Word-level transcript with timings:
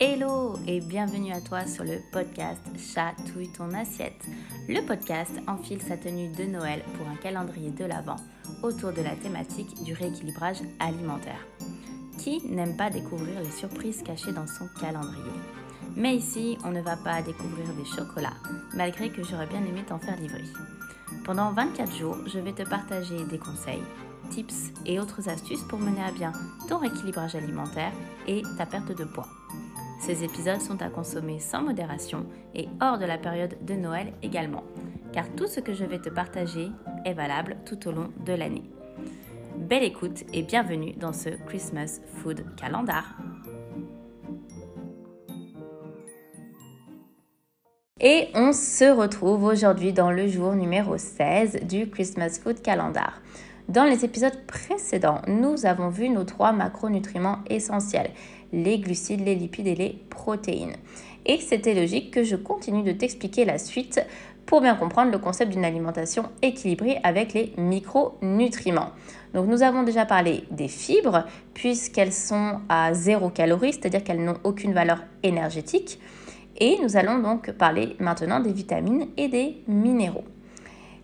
Hello 0.00 0.54
et 0.68 0.80
bienvenue 0.80 1.32
à 1.32 1.40
toi 1.40 1.66
sur 1.66 1.82
le 1.82 1.98
podcast 2.12 2.62
Chatouille 2.78 3.48
ton 3.48 3.74
assiette. 3.74 4.24
Le 4.68 4.80
podcast 4.86 5.32
enfile 5.48 5.82
sa 5.82 5.96
tenue 5.96 6.28
de 6.28 6.44
Noël 6.44 6.84
pour 6.96 7.08
un 7.08 7.16
calendrier 7.16 7.72
de 7.72 7.84
l'Avent 7.84 8.14
autour 8.62 8.92
de 8.92 9.02
la 9.02 9.16
thématique 9.16 9.82
du 9.82 9.94
rééquilibrage 9.94 10.58
alimentaire. 10.78 11.44
Qui 12.16 12.40
n'aime 12.46 12.76
pas 12.76 12.90
découvrir 12.90 13.40
les 13.40 13.50
surprises 13.50 14.04
cachées 14.04 14.30
dans 14.30 14.46
son 14.46 14.68
calendrier? 14.80 15.32
Mais 15.96 16.14
ici, 16.14 16.56
on 16.64 16.70
ne 16.70 16.80
va 16.80 16.96
pas 16.96 17.20
découvrir 17.20 17.66
des 17.74 17.84
chocolats, 17.84 18.38
malgré 18.74 19.10
que 19.10 19.24
j'aurais 19.24 19.48
bien 19.48 19.64
aimé 19.64 19.82
t'en 19.84 19.98
faire 19.98 20.20
livrer. 20.20 20.44
Pendant 21.24 21.50
24 21.50 21.96
jours, 21.96 22.18
je 22.24 22.38
vais 22.38 22.52
te 22.52 22.62
partager 22.62 23.24
des 23.24 23.38
conseils, 23.38 23.82
tips 24.30 24.72
et 24.86 25.00
autres 25.00 25.28
astuces 25.28 25.64
pour 25.64 25.80
mener 25.80 26.04
à 26.04 26.12
bien 26.12 26.30
ton 26.68 26.78
rééquilibrage 26.78 27.34
alimentaire 27.34 27.92
et 28.28 28.42
ta 28.56 28.64
perte 28.64 28.96
de 28.96 29.04
poids. 29.04 29.26
Ces 30.08 30.24
épisodes 30.24 30.62
sont 30.62 30.80
à 30.80 30.88
consommer 30.88 31.38
sans 31.38 31.60
modération 31.60 32.24
et 32.54 32.66
hors 32.80 32.96
de 32.96 33.04
la 33.04 33.18
période 33.18 33.58
de 33.60 33.74
Noël 33.74 34.14
également, 34.22 34.64
car 35.12 35.26
tout 35.36 35.46
ce 35.46 35.60
que 35.60 35.74
je 35.74 35.84
vais 35.84 35.98
te 35.98 36.08
partager 36.08 36.70
est 37.04 37.12
valable 37.12 37.58
tout 37.66 37.86
au 37.86 37.92
long 37.92 38.08
de 38.24 38.32
l'année. 38.32 38.62
Belle 39.58 39.82
écoute 39.82 40.24
et 40.32 40.40
bienvenue 40.40 40.94
dans 40.94 41.12
ce 41.12 41.28
Christmas 41.46 42.00
Food 42.06 42.42
Calendar. 42.56 43.18
Et 48.00 48.28
on 48.32 48.54
se 48.54 48.90
retrouve 48.90 49.44
aujourd'hui 49.44 49.92
dans 49.92 50.10
le 50.10 50.26
jour 50.26 50.54
numéro 50.54 50.96
16 50.96 51.66
du 51.68 51.90
Christmas 51.90 52.40
Food 52.42 52.62
Calendar. 52.62 53.20
Dans 53.68 53.84
les 53.84 54.06
épisodes 54.06 54.46
précédents, 54.46 55.20
nous 55.26 55.66
avons 55.66 55.90
vu 55.90 56.08
nos 56.08 56.24
trois 56.24 56.52
macronutriments 56.52 57.40
essentiels 57.50 58.10
les 58.50 58.78
glucides, 58.78 59.20
les 59.20 59.34
lipides 59.34 59.66
et 59.66 59.74
les 59.74 60.02
protéines. 60.08 60.76
Et 61.26 61.36
c'était 61.36 61.74
logique 61.74 62.10
que 62.10 62.22
je 62.22 62.34
continue 62.34 62.82
de 62.82 62.92
t'expliquer 62.92 63.44
la 63.44 63.58
suite 63.58 64.00
pour 64.46 64.62
bien 64.62 64.74
comprendre 64.74 65.12
le 65.12 65.18
concept 65.18 65.52
d'une 65.52 65.66
alimentation 65.66 66.30
équilibrée 66.40 66.98
avec 67.02 67.34
les 67.34 67.52
micronutriments. 67.58 68.92
Donc 69.34 69.46
nous 69.46 69.62
avons 69.62 69.82
déjà 69.82 70.06
parlé 70.06 70.44
des 70.50 70.68
fibres 70.68 71.26
puisqu'elles 71.52 72.14
sont 72.14 72.60
à 72.70 72.94
zéro 72.94 73.28
calorie, 73.28 73.74
c'est-à-dire 73.74 74.02
qu'elles 74.02 74.24
n'ont 74.24 74.38
aucune 74.44 74.72
valeur 74.72 75.04
énergétique. 75.22 76.00
Et 76.56 76.78
nous 76.82 76.96
allons 76.96 77.18
donc 77.18 77.50
parler 77.50 77.96
maintenant 78.00 78.40
des 78.40 78.52
vitamines 78.54 79.08
et 79.18 79.28
des 79.28 79.62
minéraux. 79.68 80.24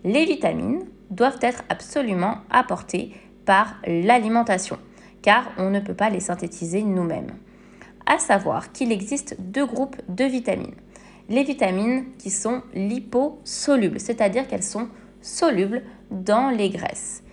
Les 0.03 0.25
vitamines 0.25 0.85
doivent 1.09 1.39
être 1.41 1.63
absolument 1.69 2.37
apportées 2.49 3.13
par 3.45 3.75
l'alimentation 3.85 4.77
car 5.25 5.51
on 5.57 5.71
ne 5.71 5.79
peut 5.79 5.95
pas 5.95 6.11
les 6.11 6.19
synthétiser 6.19 6.83
nous-mêmes. 6.83 7.31
À 8.05 8.19
savoir 8.19 8.71
qu'il 8.71 8.91
existe 8.91 9.35
deux 9.39 9.65
groupes 9.65 9.99
de 10.07 10.23
vitamines. 10.23 10.75
Les 11.29 11.43
vitamines 11.43 12.05
qui 12.19 12.29
sont 12.29 12.61
liposolubles, 12.75 13.99
c'est-à-dire 13.99 14.47
qu'elles 14.47 14.61
sont 14.61 14.87
solubles 15.23 15.81
dans 16.11 16.51
les 16.51 16.69
graisses. 16.69 17.23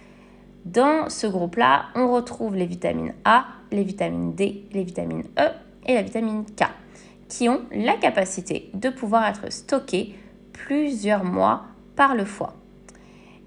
Dans 0.64 1.10
ce 1.10 1.26
groupe-là, 1.26 1.86
on 1.94 2.10
retrouve 2.10 2.56
les 2.56 2.64
vitamines 2.64 3.12
A, 3.26 3.44
les 3.70 3.84
vitamines 3.84 4.34
D, 4.34 4.64
les 4.72 4.84
vitamines 4.84 5.24
E 5.38 5.50
et 5.84 5.92
la 5.92 6.02
vitamine 6.02 6.46
K, 6.46 6.64
qui 7.28 7.50
ont 7.50 7.60
la 7.72 7.98
capacité 7.98 8.70
de 8.72 8.88
pouvoir 8.88 9.26
être 9.26 9.52
stockées 9.52 10.14
plusieurs 10.54 11.24
mois 11.24 11.64
par 11.94 12.14
le 12.14 12.24
foie. 12.24 12.54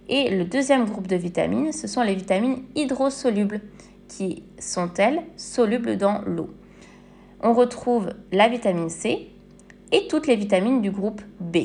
Et 0.08 0.30
le 0.30 0.46
deuxième 0.46 0.86
groupe 0.86 1.08
de 1.08 1.16
vitamines, 1.16 1.72
ce 1.72 1.88
sont 1.88 2.02
les 2.02 2.16
vitamines 2.16 2.64
hydrosolubles, 2.76 3.62
qui 4.08 4.44
sont-elles 4.60 5.24
solubles 5.36 5.98
dans 5.98 6.22
l'eau. 6.26 6.50
On 7.42 7.54
retrouve 7.54 8.10
la 8.32 8.48
vitamine 8.48 8.90
C 8.90 9.30
et 9.92 10.08
toutes 10.08 10.28
les 10.28 10.36
vitamines 10.36 10.82
du 10.82 10.92
groupe 10.92 11.22
B. 11.40 11.58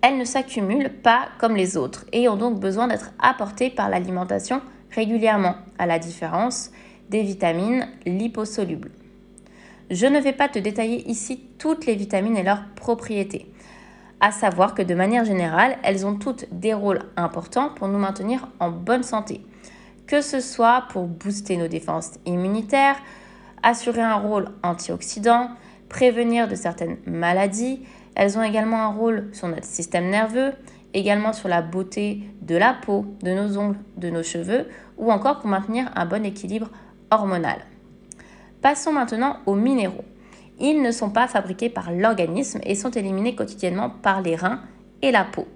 Elles 0.00 0.16
ne 0.16 0.24
s'accumulent 0.24 0.92
pas 1.02 1.28
comme 1.38 1.56
les 1.56 1.76
autres 1.76 2.06
et 2.12 2.28
ont 2.28 2.36
donc 2.36 2.60
besoin 2.60 2.88
d'être 2.88 3.12
apportées 3.18 3.70
par 3.70 3.88
l'alimentation 3.88 4.62
régulièrement, 4.90 5.56
à 5.78 5.86
la 5.86 5.98
différence 5.98 6.70
des 7.10 7.22
vitamines 7.22 7.88
liposolubles. 8.06 8.90
Je 9.90 10.06
ne 10.06 10.20
vais 10.20 10.32
pas 10.32 10.48
te 10.48 10.58
détailler 10.58 11.08
ici 11.08 11.40
toutes 11.58 11.86
les 11.86 11.94
vitamines 11.94 12.36
et 12.36 12.42
leurs 12.42 12.64
propriétés. 12.74 13.50
À 14.20 14.32
savoir 14.32 14.74
que 14.74 14.82
de 14.82 14.94
manière 14.94 15.24
générale, 15.24 15.78
elles 15.82 16.04
ont 16.06 16.16
toutes 16.16 16.46
des 16.52 16.74
rôles 16.74 17.02
importants 17.16 17.70
pour 17.70 17.88
nous 17.88 17.98
maintenir 17.98 18.48
en 18.58 18.70
bonne 18.70 19.02
santé 19.02 19.42
que 20.08 20.22
ce 20.22 20.40
soit 20.40 20.86
pour 20.88 21.06
booster 21.06 21.56
nos 21.56 21.68
défenses 21.68 22.18
immunitaires, 22.26 22.96
assurer 23.62 24.00
un 24.00 24.16
rôle 24.16 24.48
antioxydant, 24.64 25.50
prévenir 25.88 26.48
de 26.48 26.54
certaines 26.54 26.96
maladies. 27.06 27.82
Elles 28.14 28.38
ont 28.38 28.42
également 28.42 28.82
un 28.82 28.92
rôle 28.92 29.28
sur 29.32 29.48
notre 29.48 29.66
système 29.66 30.08
nerveux, 30.08 30.52
également 30.94 31.34
sur 31.34 31.48
la 31.48 31.60
beauté 31.60 32.22
de 32.40 32.56
la 32.56 32.72
peau, 32.72 33.04
de 33.22 33.32
nos 33.32 33.58
ongles, 33.58 33.78
de 33.98 34.08
nos 34.08 34.22
cheveux, 34.22 34.66
ou 34.96 35.12
encore 35.12 35.40
pour 35.40 35.50
maintenir 35.50 35.90
un 35.94 36.06
bon 36.06 36.24
équilibre 36.24 36.70
hormonal. 37.10 37.58
Passons 38.62 38.92
maintenant 38.92 39.36
aux 39.44 39.54
minéraux. 39.54 40.04
Ils 40.60 40.82
ne 40.82 40.90
sont 40.90 41.10
pas 41.10 41.28
fabriqués 41.28 41.70
par 41.70 41.92
l'organisme 41.92 42.60
et 42.64 42.74
sont 42.74 42.90
éliminés 42.90 43.34
quotidiennement 43.34 43.90
par 43.90 44.22
les 44.22 44.36
reins 44.36 44.60
et 45.02 45.12
la 45.12 45.24
peau. 45.24 45.46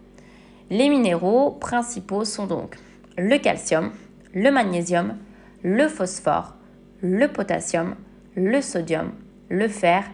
Les 0.71 0.89
minéraux 0.89 1.51
principaux 1.51 2.25
sont 2.25 2.47
donc 2.47 2.77
le 3.19 3.37
calcium, 3.39 3.93
le 4.33 4.51
magnésium, 4.51 5.17
le 5.63 5.89
phosphore, 5.89 6.55
le 7.03 7.27
potassium, 7.29 7.97
le 8.37 8.61
sodium, 8.63 9.13
le 9.49 9.69
fer 9.69 10.05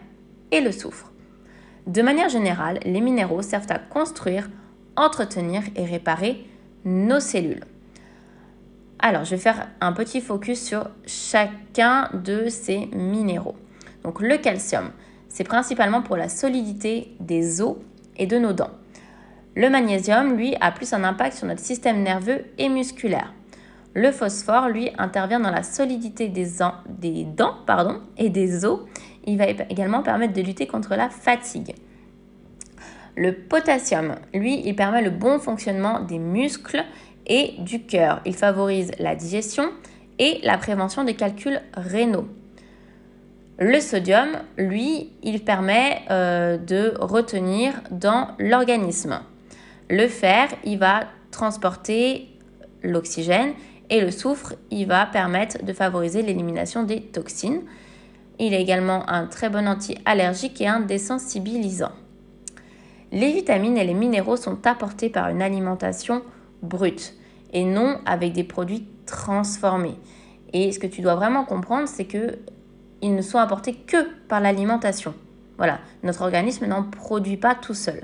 et 0.51 0.61
le 0.61 0.71
soufre. 0.71 1.11
De 1.87 2.01
manière 2.01 2.29
générale, 2.29 2.79
les 2.83 3.01
minéraux 3.01 3.41
servent 3.41 3.71
à 3.71 3.79
construire, 3.79 4.49
entretenir 4.95 5.63
et 5.75 5.85
réparer 5.85 6.45
nos 6.83 7.19
cellules. 7.19 7.63
Alors, 8.99 9.23
je 9.23 9.31
vais 9.31 9.41
faire 9.41 9.69
un 9.79 9.93
petit 9.93 10.19
focus 10.19 10.61
sur 10.61 10.89
chacun 11.05 12.09
de 12.13 12.49
ces 12.49 12.87
minéraux. 12.87 13.55
Donc, 14.09 14.21
le 14.21 14.37
calcium, 14.37 14.89
c'est 15.27 15.43
principalement 15.43 16.01
pour 16.01 16.17
la 16.17 16.29
solidité 16.29 17.13
des 17.19 17.61
os 17.61 17.75
et 18.17 18.25
de 18.25 18.39
nos 18.39 18.53
dents. 18.53 18.71
Le 19.55 19.69
magnésium, 19.69 20.35
lui, 20.35 20.55
a 20.61 20.71
plus 20.71 20.93
un 20.93 21.03
impact 21.03 21.37
sur 21.37 21.45
notre 21.45 21.61
système 21.61 22.01
nerveux 22.01 22.45
et 22.57 22.69
musculaire. 22.69 23.35
Le 23.93 24.11
phosphore, 24.11 24.67
lui, 24.67 24.89
intervient 24.97 25.39
dans 25.39 25.51
la 25.51 25.61
solidité 25.61 26.27
des, 26.27 26.47
des 26.87 27.23
dents 27.23 27.57
et 28.17 28.31
des 28.31 28.65
os. 28.65 28.79
Il 29.25 29.37
va 29.37 29.45
également 29.45 30.01
permettre 30.01 30.33
de 30.33 30.41
lutter 30.41 30.65
contre 30.65 30.95
la 30.95 31.09
fatigue. 31.11 31.75
Le 33.15 33.35
potassium, 33.35 34.15
lui, 34.33 34.59
il 34.65 34.75
permet 34.75 35.03
le 35.03 35.11
bon 35.11 35.37
fonctionnement 35.37 35.99
des 35.99 36.17
muscles 36.17 36.83
et 37.27 37.53
du 37.59 37.83
cœur. 37.83 38.21
Il 38.25 38.33
favorise 38.33 38.89
la 38.97 39.13
digestion 39.13 39.69
et 40.17 40.39
la 40.41 40.57
prévention 40.57 41.03
des 41.03 41.13
calculs 41.13 41.61
rénaux. 41.75 42.27
Le 43.61 43.81
sodium, 43.81 44.29
lui, 44.57 45.11
il 45.21 45.43
permet 45.43 46.03
euh, 46.09 46.57
de 46.57 46.93
retenir 46.97 47.73
dans 47.91 48.29
l'organisme. 48.39 49.19
Le 49.89 50.07
fer, 50.07 50.47
il 50.63 50.79
va 50.79 51.01
transporter 51.29 52.29
l'oxygène 52.83 53.51
et 53.89 53.99
le 53.99 54.11
soufre, 54.11 54.53
il 54.71 54.87
va 54.87 55.05
permettre 55.05 55.65
de 55.65 55.73
favoriser 55.73 56.21
l'élimination 56.21 56.83
des 56.83 57.01
toxines. 57.01 57.63
Il 58.39 58.53
est 58.53 58.61
également 58.61 59.09
un 59.09 59.27
très 59.27 59.49
bon 59.49 59.67
anti-allergique 59.67 60.61
et 60.61 60.67
un 60.67 60.79
désensibilisant. 60.79 61.91
Les 63.11 63.33
vitamines 63.33 63.77
et 63.77 63.83
les 63.83 63.93
minéraux 63.93 64.37
sont 64.37 64.65
apportés 64.65 65.09
par 65.09 65.27
une 65.27 65.41
alimentation 65.41 66.21
brute 66.61 67.13
et 67.51 67.65
non 67.65 67.99
avec 68.05 68.31
des 68.31 68.45
produits 68.45 68.87
transformés. 69.05 69.97
Et 70.53 70.71
ce 70.71 70.79
que 70.79 70.87
tu 70.87 71.01
dois 71.01 71.15
vraiment 71.15 71.43
comprendre, 71.43 71.89
c'est 71.89 72.05
que 72.05 72.37
ils 73.01 73.15
ne 73.15 73.21
sont 73.21 73.37
apportés 73.37 73.73
que 73.73 74.07
par 74.27 74.41
l'alimentation. 74.41 75.13
Voilà, 75.57 75.79
notre 76.03 76.21
organisme 76.21 76.65
n'en 76.65 76.83
produit 76.83 77.37
pas 77.37 77.55
tout 77.55 77.73
seul. 77.73 78.03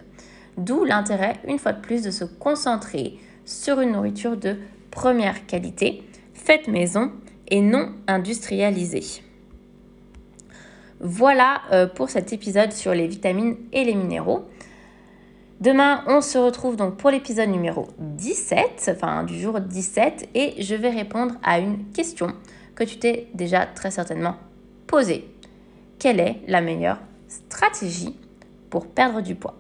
D'où 0.58 0.84
l'intérêt, 0.84 1.36
une 1.48 1.60
fois 1.60 1.74
de 1.74 1.82
plus, 1.82 2.02
de 2.02 2.12
se 2.12 2.26
concentrer 2.26 3.18
sur 3.46 3.80
une 3.82 3.92
nourriture 3.92 4.38
de 4.38 4.58
première 4.92 5.46
qualité, 5.46 6.04
faite 6.34 6.68
maison 6.68 7.12
et 7.48 7.62
non 7.62 7.94
industrialisée. 8.08 9.22
Voilà 11.00 11.62
euh, 11.72 11.88
pour 11.88 12.10
cet 12.10 12.32
épisode 12.34 12.72
sur 12.72 12.94
les 12.94 13.08
vitamines 13.08 13.58
et 13.74 13.84
les 13.84 13.96
minéraux. 13.96 14.46
Demain, 15.60 16.04
on 16.08 16.22
se 16.22 16.38
retrouve 16.38 16.76
donc 16.76 16.98
pour 16.98 17.10
l'épisode 17.10 17.50
numéro 17.50 17.88
17, 18.00 18.92
enfin 18.96 19.24
du 19.24 19.40
jour 19.40 19.60
17, 19.60 20.30
et 20.34 20.62
je 20.62 20.76
vais 20.76 20.90
répondre 20.90 21.36
à 21.44 21.60
une 21.60 21.92
question 21.92 22.34
que 22.76 22.84
tu 22.84 22.98
t'es 22.98 23.28
déjà 23.34 23.66
très 23.66 23.92
certainement 23.92 24.36
posée. 24.88 25.30
Quelle 26.00 26.20
est 26.20 26.42
la 26.48 26.62
meilleure 26.62 27.00
stratégie 27.28 28.16
pour 28.70 28.88
perdre 28.88 29.22
du 29.22 29.36
poids? 29.36 29.56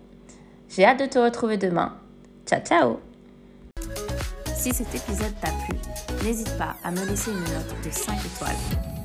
J'ai 0.69 0.86
hâte 0.86 1.00
de 1.00 1.06
te 1.06 1.19
retrouver 1.19 1.57
demain. 1.57 1.98
Ciao 2.45 2.62
ciao 2.62 3.00
si 4.66 4.74
cet 4.74 4.95
épisode 4.95 5.33
t'a 5.39 5.51
plu, 5.51 5.77
n'hésite 6.24 6.57
pas 6.57 6.75
à 6.83 6.89
me 6.89 7.06
laisser 7.06 7.30
une 7.30 7.38
note 7.38 7.86
de 7.86 7.92
5 7.92 8.18
étoiles, 8.25 8.56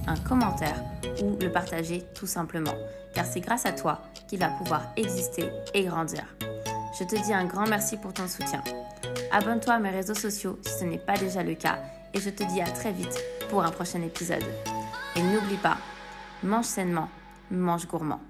un 0.07 0.17
commentaire 0.17 0.83
ou 1.23 1.37
le 1.39 1.53
partager 1.53 2.03
tout 2.15 2.27
simplement, 2.27 2.73
car 3.13 3.27
c'est 3.27 3.41
grâce 3.41 3.67
à 3.67 3.73
toi 3.73 4.01
qu'il 4.27 4.39
va 4.39 4.49
pouvoir 4.49 4.81
exister 4.97 5.51
et 5.75 5.85
grandir. 5.85 6.25
Je 6.99 7.05
te 7.05 7.15
dis 7.23 7.35
un 7.35 7.45
grand 7.45 7.67
merci 7.69 7.99
pour 7.99 8.15
ton 8.15 8.27
soutien. 8.27 8.65
Abonne-toi 9.33 9.75
à 9.75 9.79
mes 9.81 9.91
réseaux 9.91 10.15
sociaux 10.15 10.59
si 10.63 10.79
ce 10.79 10.85
n'est 10.87 10.97
pas 10.97 11.19
déjà 11.19 11.43
le 11.43 11.55
cas 11.55 11.79
et 12.15 12.21
je 12.21 12.31
te 12.31 12.43
dis 12.45 12.63
à 12.63 12.71
très 12.71 12.93
vite 12.93 13.23
pour 13.51 13.63
un 13.63 13.71
prochain 13.71 14.01
épisode. 14.01 14.47
Et 15.15 15.23
n'oublie 15.23 15.59
pas, 15.59 15.77
mange 16.43 16.65
sainement, 16.67 17.09
mange 17.51 17.87
gourmand. 17.87 18.21